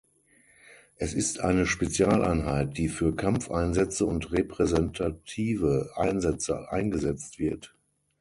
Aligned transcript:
Es 0.97 1.13
ist 1.13 1.41
eine 1.41 1.67
Spezialeinheit, 1.67 2.75
die 2.79 2.89
für 2.89 3.15
Kampfeinsätze 3.15 4.03
und 4.07 4.31
repräsentative 4.31 5.91
Einsätze 5.95 6.71
eingesetzt 6.71 7.37
wird. 7.37 7.75